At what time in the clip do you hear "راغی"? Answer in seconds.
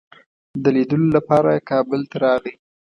2.25-2.53